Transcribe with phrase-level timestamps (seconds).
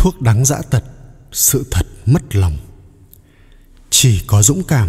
[0.00, 0.84] thuốc đắng dã tật,
[1.32, 2.56] sự thật mất lòng.
[3.90, 4.88] Chỉ có dũng cảm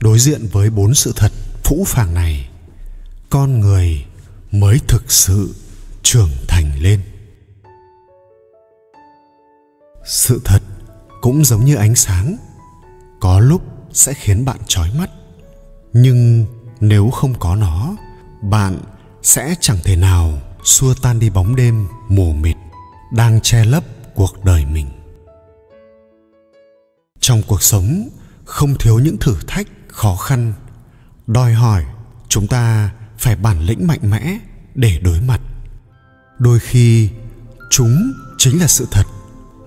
[0.00, 1.32] đối diện với bốn sự thật
[1.64, 2.48] phũ phàng này,
[3.30, 4.04] con người
[4.50, 5.54] mới thực sự
[6.02, 7.00] trưởng thành lên.
[10.06, 10.62] Sự thật
[11.20, 12.36] cũng giống như ánh sáng,
[13.20, 13.62] có lúc
[13.92, 15.10] sẽ khiến bạn trói mắt,
[15.92, 16.46] nhưng
[16.80, 17.96] nếu không có nó,
[18.42, 18.80] bạn
[19.22, 22.56] sẽ chẳng thể nào xua tan đi bóng đêm mù mịt
[23.12, 23.84] đang che lấp
[24.14, 24.86] cuộc đời mình.
[27.20, 28.08] Trong cuộc sống,
[28.44, 30.52] không thiếu những thử thách, khó khăn.
[31.26, 31.84] Đòi hỏi
[32.28, 34.38] chúng ta phải bản lĩnh mạnh mẽ
[34.74, 35.40] để đối mặt.
[36.38, 37.10] Đôi khi,
[37.70, 39.04] chúng chính là sự thật.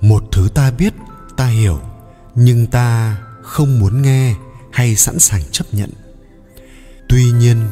[0.01, 0.93] Một thứ ta biết,
[1.37, 1.79] ta hiểu,
[2.35, 4.35] nhưng ta không muốn nghe
[4.71, 5.89] hay sẵn sàng chấp nhận.
[7.09, 7.69] Tuy nhiên,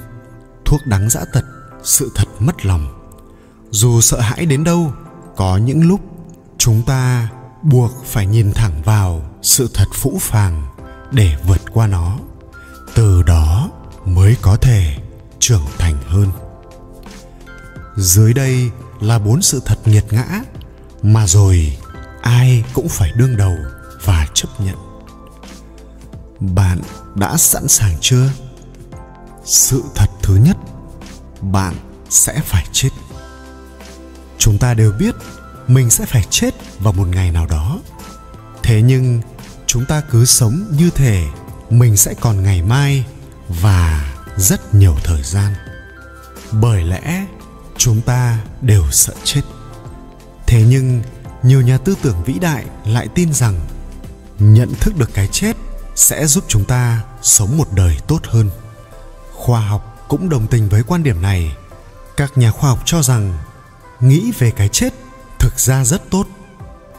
[0.65, 1.45] thuốc đắng dã tật,
[1.83, 3.13] sự thật mất lòng.
[3.71, 4.93] Dù sợ hãi đến đâu,
[5.35, 5.99] có những lúc
[6.57, 7.29] chúng ta
[7.61, 10.63] buộc phải nhìn thẳng vào sự thật phũ phàng
[11.11, 12.17] để vượt qua nó.
[12.95, 13.69] Từ đó
[14.05, 14.97] mới có thể
[15.39, 16.31] trưởng thành hơn.
[17.95, 20.41] Dưới đây là bốn sự thật nghiệt ngã
[21.03, 21.77] mà rồi
[22.21, 23.55] ai cũng phải đương đầu
[24.03, 24.75] và chấp nhận.
[26.39, 26.81] Bạn
[27.15, 28.29] đã sẵn sàng chưa?
[29.45, 30.57] Sự thật thứ nhất,
[31.41, 31.75] bạn
[32.09, 32.89] sẽ phải chết.
[34.37, 35.15] Chúng ta đều biết
[35.67, 37.79] mình sẽ phải chết vào một ngày nào đó.
[38.63, 39.21] Thế nhưng,
[39.67, 41.25] chúng ta cứ sống như thể
[41.69, 43.05] mình sẽ còn ngày mai
[43.49, 45.53] và rất nhiều thời gian.
[46.51, 47.25] Bởi lẽ,
[47.77, 49.41] chúng ta đều sợ chết.
[50.47, 51.01] Thế nhưng,
[51.43, 53.61] nhiều nhà tư tưởng vĩ đại lại tin rằng
[54.39, 55.53] nhận thức được cái chết
[55.95, 58.49] sẽ giúp chúng ta sống một đời tốt hơn.
[59.33, 61.55] Khoa học cũng đồng tình với quan điểm này.
[62.17, 63.37] Các nhà khoa học cho rằng
[63.99, 64.93] nghĩ về cái chết
[65.45, 66.27] thực ra rất tốt.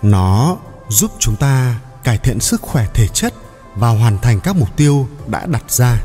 [0.02, 0.56] Nó
[0.88, 3.34] giúp chúng ta cải thiện sức khỏe thể chất
[3.74, 5.98] và hoàn thành các mục tiêu đã đặt ra.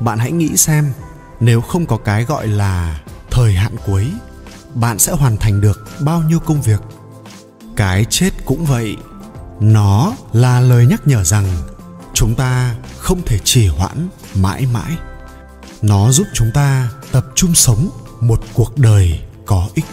[0.00, 0.92] Bạn hãy nghĩ xem,
[1.40, 4.12] nếu không có cái gọi là thời hạn cuối,
[4.74, 6.80] bạn sẽ hoàn thành được bao nhiêu công việc?
[7.76, 8.96] Cái chết cũng vậy.
[9.60, 11.46] Nó là lời nhắc nhở rằng
[12.14, 14.96] chúng ta không thể trì hoãn mãi mãi.
[15.82, 17.90] Nó giúp chúng ta tập trung sống
[18.20, 19.86] một cuộc đời có ích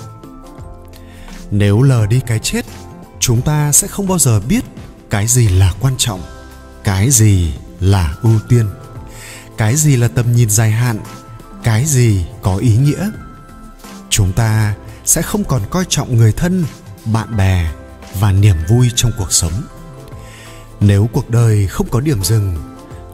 [1.55, 2.65] nếu lờ đi cái chết,
[3.19, 4.63] chúng ta sẽ không bao giờ biết
[5.09, 6.21] cái gì là quan trọng,
[6.83, 8.69] cái gì là ưu tiên,
[9.57, 10.99] cái gì là tầm nhìn dài hạn,
[11.63, 13.09] cái gì có ý nghĩa.
[14.09, 14.75] Chúng ta
[15.05, 16.65] sẽ không còn coi trọng người thân,
[17.05, 17.71] bạn bè
[18.19, 19.63] và niềm vui trong cuộc sống.
[20.79, 22.55] Nếu cuộc đời không có điểm dừng,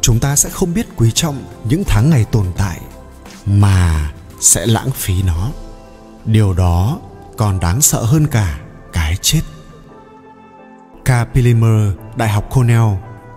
[0.02, 2.80] chúng ta sẽ không biết quý trọng những tháng ngày tồn tại
[3.46, 4.12] mà
[4.42, 5.50] sẽ lãng phí nó.
[6.26, 7.00] Điều đó
[7.40, 8.60] còn đáng sợ hơn cả
[8.94, 9.42] cái chết
[11.06, 12.88] Capilimer, Đại học Cornell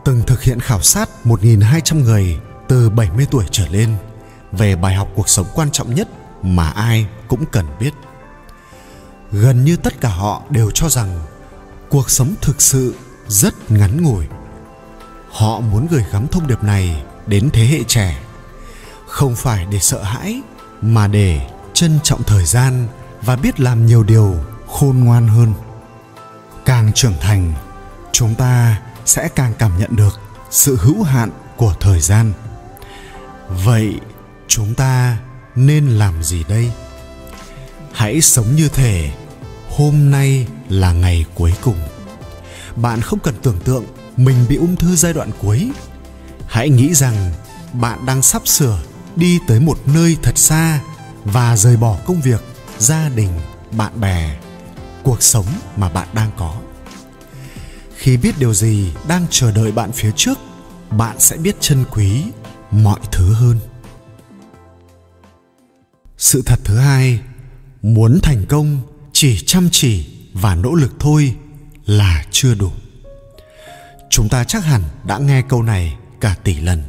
[0.04, 3.96] từng thực hiện khảo sát 1.200 người từ 70 tuổi trở lên
[4.52, 6.08] về bài học cuộc sống quan trọng nhất
[6.42, 7.90] mà ai cũng cần biết.
[9.32, 11.20] Gần như tất cả họ đều cho rằng
[11.88, 12.94] cuộc sống thực sự
[13.28, 14.26] rất ngắn ngủi.
[15.30, 18.22] Họ muốn gửi gắm thông điệp này đến thế hệ trẻ,
[19.06, 20.40] không phải để sợ hãi
[20.80, 22.88] mà để trân trọng thời gian
[23.22, 24.36] và biết làm nhiều điều
[24.68, 25.54] khôn ngoan hơn.
[26.64, 27.52] Càng trưởng thành,
[28.12, 32.32] chúng ta sẽ càng cảm nhận được sự hữu hạn của thời gian.
[33.48, 34.00] Vậy
[34.48, 35.18] chúng ta
[35.54, 36.72] nên làm gì đây?
[37.92, 39.12] Hãy sống như thể
[39.70, 41.78] hôm nay là ngày cuối cùng.
[42.76, 43.84] Bạn không cần tưởng tượng
[44.16, 45.70] mình bị ung thư giai đoạn cuối.
[46.46, 47.32] Hãy nghĩ rằng
[47.72, 48.78] bạn đang sắp sửa
[49.16, 50.80] đi tới một nơi thật xa
[51.24, 52.51] và rời bỏ công việc
[52.82, 53.30] gia đình,
[53.76, 54.36] bạn bè,
[55.02, 56.54] cuộc sống mà bạn đang có.
[57.96, 60.38] Khi biết điều gì đang chờ đợi bạn phía trước,
[60.90, 62.22] bạn sẽ biết trân quý
[62.70, 63.58] mọi thứ hơn.
[66.18, 67.20] Sự thật thứ hai,
[67.82, 68.80] muốn thành công
[69.12, 71.34] chỉ chăm chỉ và nỗ lực thôi
[71.86, 72.70] là chưa đủ.
[74.10, 76.82] Chúng ta chắc hẳn đã nghe câu này cả tỷ lần.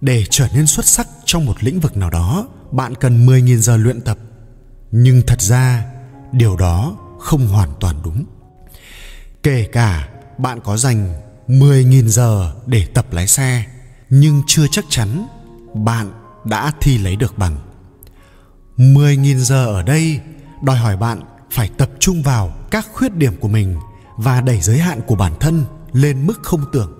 [0.00, 3.76] Để trở nên xuất sắc trong một lĩnh vực nào đó, bạn cần 10.000 giờ
[3.76, 4.18] luyện tập
[4.96, 5.84] nhưng thật ra,
[6.32, 8.24] điều đó không hoàn toàn đúng.
[9.42, 10.08] Kể cả
[10.38, 11.14] bạn có dành
[11.48, 13.64] 10.000 giờ để tập lái xe,
[14.10, 15.26] nhưng chưa chắc chắn
[15.74, 16.12] bạn
[16.44, 17.56] đã thi lấy được bằng.
[18.76, 20.20] 10.000 giờ ở đây
[20.62, 21.20] đòi hỏi bạn
[21.50, 23.76] phải tập trung vào các khuyết điểm của mình
[24.16, 26.92] và đẩy giới hạn của bản thân lên mức không tưởng.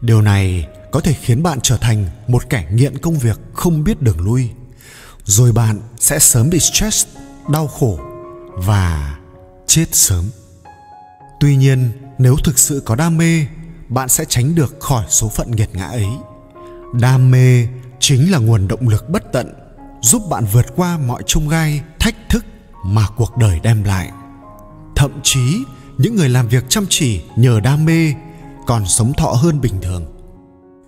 [0.00, 4.02] Điều này có thể khiến bạn trở thành một kẻ nghiện công việc không biết
[4.02, 4.50] đường lui
[5.28, 7.06] rồi bạn sẽ sớm bị stress,
[7.52, 7.98] đau khổ
[8.54, 9.18] và
[9.66, 10.24] chết sớm.
[11.40, 13.46] Tuy nhiên, nếu thực sự có đam mê,
[13.88, 16.06] bạn sẽ tránh được khỏi số phận nghiệt ngã ấy.
[16.92, 17.66] Đam mê
[17.98, 19.54] chính là nguồn động lực bất tận,
[20.02, 22.44] giúp bạn vượt qua mọi chông gai, thách thức
[22.84, 24.10] mà cuộc đời đem lại.
[24.96, 25.58] Thậm chí,
[25.98, 28.14] những người làm việc chăm chỉ nhờ đam mê
[28.66, 30.04] còn sống thọ hơn bình thường.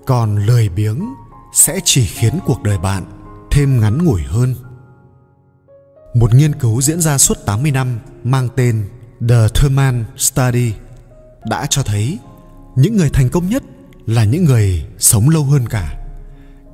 [0.07, 1.15] Còn lười biếng
[1.55, 3.20] sẽ chỉ khiến cuộc đời bạn
[3.51, 4.55] thêm ngắn ngủi hơn
[6.15, 8.89] một nghiên cứu diễn ra suốt 80 năm mang tên
[9.29, 10.73] The Thurman Study
[11.45, 12.19] đã cho thấy
[12.77, 13.63] những người thành công nhất
[14.07, 15.97] là những người sống lâu hơn cả.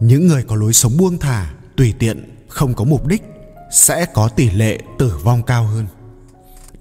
[0.00, 3.22] Những người có lối sống buông thả, tùy tiện, không có mục đích
[3.72, 5.86] sẽ có tỷ lệ tử vong cao hơn.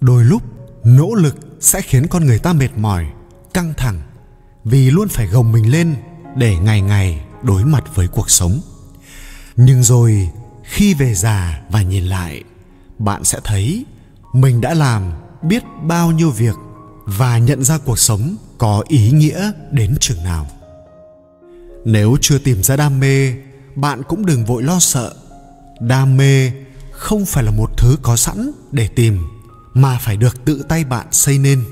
[0.02, 0.42] Đôi lúc,
[0.84, 3.06] nỗ lực sẽ khiến con người ta mệt mỏi,
[3.54, 4.02] căng thẳng
[4.64, 5.96] vì luôn phải gồng mình lên
[6.36, 8.60] để ngày ngày đối mặt với cuộc sống.
[9.58, 10.30] Nhưng rồi
[10.64, 12.44] khi về già và nhìn lại,
[12.98, 13.86] bạn sẽ thấy
[14.34, 16.56] mình đã làm biết bao nhiêu việc
[17.06, 20.48] và nhận ra cuộc sống có ý nghĩa đến chừng nào.
[21.86, 23.34] Nếu chưa tìm ra đam mê
[23.76, 25.14] bạn cũng đừng vội lo sợ.
[25.80, 26.52] Đam mê
[26.92, 29.20] không phải là một thứ có sẵn để tìm
[29.74, 31.64] mà phải được tự tay bạn xây nên.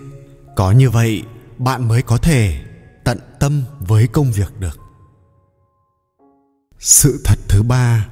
[0.56, 1.24] Có như vậy
[1.57, 2.62] bạn mới có thể
[3.03, 4.79] tận tâm với công việc được.
[6.79, 8.07] Sự thật thứ ba,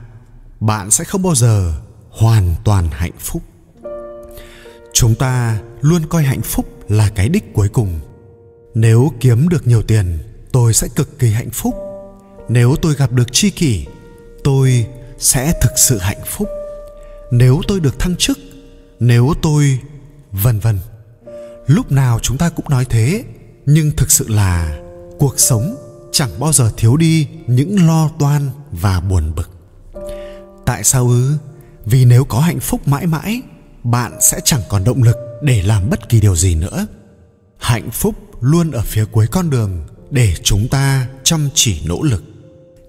[0.60, 1.74] bạn sẽ không bao giờ
[2.10, 3.42] hoàn toàn hạnh phúc.
[4.94, 8.00] Chúng ta luôn coi hạnh phúc là cái đích cuối cùng.
[8.76, 10.20] Nếu kiếm được nhiều tiền,
[10.52, 11.76] tôi sẽ cực kỳ hạnh phúc.
[12.50, 13.86] Nếu tôi gặp được tri kỷ,
[14.44, 16.48] tôi sẽ thực sự hạnh phúc.
[17.32, 18.40] Nếu tôi được thăng chức,
[19.00, 19.80] nếu tôi,
[20.32, 20.80] vân vân.
[21.68, 23.24] Lúc nào chúng ta cũng nói thế,
[23.66, 24.80] nhưng thực sự là
[25.20, 25.76] cuộc sống
[26.12, 29.50] chẳng bao giờ thiếu đi những lo toan và buồn bực.
[30.66, 31.38] Tại sao ư?
[31.86, 33.42] Vì nếu có hạnh phúc mãi mãi,
[33.84, 36.88] bạn sẽ chẳng còn động lực để làm bất kỳ điều gì nữa.
[37.58, 42.24] Hạnh phúc luôn ở phía cuối con đường để chúng ta chăm chỉ nỗ lực.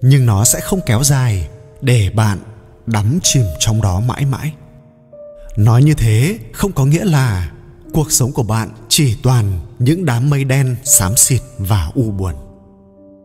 [0.01, 1.49] Nhưng nó sẽ không kéo dài
[1.81, 2.39] để bạn
[2.85, 4.53] đắm chìm trong đó mãi mãi.
[5.57, 7.51] Nói như thế không có nghĩa là
[7.93, 12.33] cuộc sống của bạn chỉ toàn những đám mây đen xám xịt và u buồn.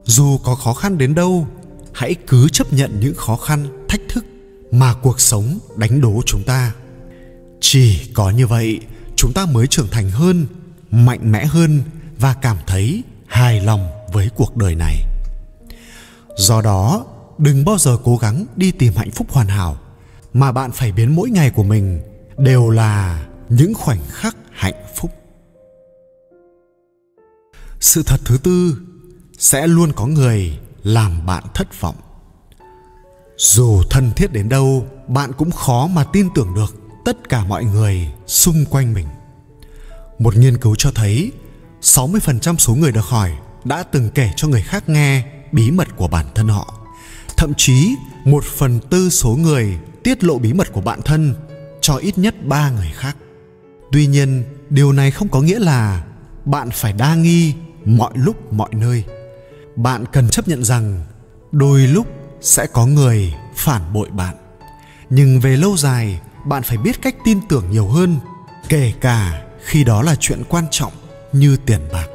[0.04, 1.46] Dù có khó khăn đến đâu
[1.98, 4.24] hãy cứ chấp nhận những khó khăn, thách thức
[4.70, 6.72] mà cuộc sống đánh đố chúng ta.
[7.60, 8.80] Chỉ có như vậy,
[9.16, 10.46] chúng ta mới trưởng thành hơn,
[10.90, 11.82] mạnh mẽ hơn
[12.18, 14.94] và cảm thấy hài lòng với cuộc đời này.
[16.36, 17.06] Do đó,
[17.38, 19.78] đừng bao giờ cố gắng đi tìm hạnh phúc hoàn hảo
[20.32, 22.00] mà bạn phải biến mỗi ngày của mình
[22.38, 25.10] đều là những khoảnh khắc hạnh phúc.
[27.80, 28.76] Sự thật thứ tư,
[29.38, 30.58] sẽ luôn có người
[30.88, 31.96] làm bạn thất vọng
[33.38, 36.74] dù thân thiết đến đâu bạn cũng khó mà tin tưởng được
[37.04, 39.06] tất cả mọi người xung quanh mình.
[40.18, 41.32] Một nghiên cứu cho thấy
[41.82, 43.32] 60% số người được hỏi
[43.64, 46.74] đã từng kể cho người khác nghe bí mật của bản thân họ.
[47.36, 47.94] Thậm chí
[48.24, 51.34] một phần tư số người tiết lộ bí mật của bản thân
[51.80, 53.16] cho ít nhất ba người khác.
[53.92, 56.04] Tuy nhiên, điều này không có nghĩa là
[56.44, 57.54] bạn phải đa nghi
[57.84, 59.04] mọi lúc mọi nơi.
[59.78, 61.04] Bạn cần chấp nhận rằng
[61.52, 62.06] đôi lúc
[62.40, 64.36] sẽ có người phản bội bạn.
[65.10, 68.18] Nhưng về lâu dài, bạn phải biết cách tin tưởng nhiều hơn
[68.68, 70.92] kể cả khi đó là chuyện quan trọng
[71.32, 72.06] như tiền bạc.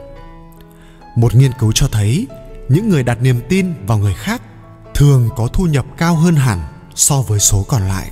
[1.15, 2.27] Một nghiên cứu cho thấy
[2.70, 4.41] những người đặt niềm tin vào người khác
[4.93, 6.60] thường có thu nhập cao hơn hẳn
[6.96, 8.12] so với số còn lại.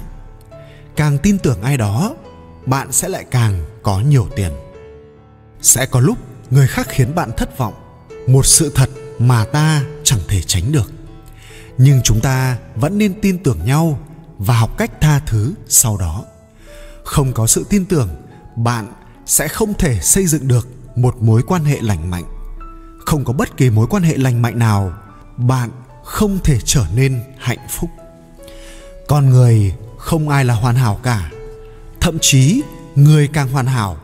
[0.95, 2.15] Càng tin tưởng ai đó
[2.65, 4.51] bạn sẽ lại càng có nhiều tiền.
[5.61, 6.17] Sẽ có lúc
[6.49, 7.73] người khác khiến bạn thất vọng.
[8.27, 8.89] Một sự thật
[9.21, 10.91] mà ta chẳng thể tránh được.
[11.77, 13.99] Nhưng chúng ta vẫn nên tin tưởng nhau
[14.37, 16.23] và học cách tha thứ sau đó.
[17.03, 18.09] Không có sự tin tưởng,
[18.55, 18.93] bạn
[19.25, 22.23] sẽ không thể xây dựng được một mối quan hệ lành mạnh.
[23.05, 24.93] Không có bất kỳ mối quan hệ lành mạnh nào,
[25.37, 25.69] bạn
[26.03, 27.89] không thể trở nên hạnh phúc.
[29.07, 31.31] Con người không ai là hoàn hảo cả.
[31.99, 32.61] Thậm chí,
[32.95, 33.97] người càng hoàn hảo,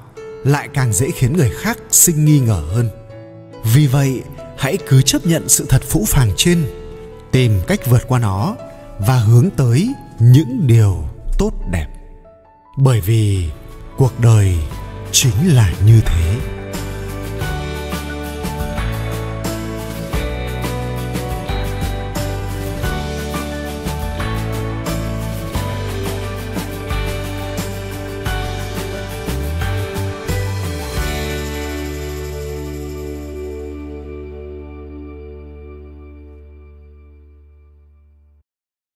[0.43, 2.89] lại càng dễ khiến người khác sinh nghi ngờ hơn.
[3.73, 4.21] Vì vậy
[4.57, 6.65] hãy cứ chấp nhận sự thật phũ phàng trên,
[7.31, 8.55] tìm cách vượt qua nó
[8.99, 10.97] và hướng tới những điều
[11.37, 11.87] tốt đẹp.
[12.77, 13.49] Bởi vì
[13.97, 14.57] cuộc đời
[15.11, 16.56] chính là như thế.